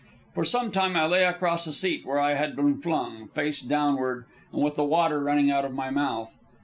[0.33, 4.25] For some time I lay across a seat where I had been flung, face downward,
[4.51, 6.35] and with the water running out of my mouth.